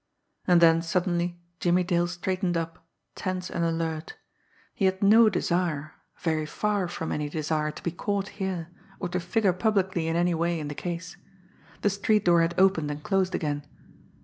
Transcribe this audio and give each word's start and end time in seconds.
And 0.47 0.61
then 0.61 0.81
suddenly 0.81 1.39
Jimmie 1.59 1.83
Dale 1.83 2.07
straightened 2.07 2.57
up, 2.57 2.87
tense 3.13 3.51
and 3.51 3.63
alert. 3.63 4.15
He 4.73 4.85
had 4.85 5.03
no 5.03 5.29
desire, 5.29 5.93
very 6.17 6.47
far 6.47 6.87
from 6.87 7.11
any 7.11 7.29
desire 7.29 7.69
to 7.69 7.83
be 7.83 7.91
caught 7.91 8.29
here, 8.29 8.69
or 8.99 9.09
to 9.09 9.19
figure 9.19 9.53
publicly 9.53 10.07
in 10.07 10.15
any 10.15 10.33
way 10.33 10.59
in 10.59 10.69
the 10.69 10.73
case. 10.73 11.17
The 11.81 11.91
street 11.91 12.25
door 12.25 12.41
had 12.41 12.55
opened 12.59 12.89
and 12.89 13.03
closed 13.03 13.35
again. 13.35 13.63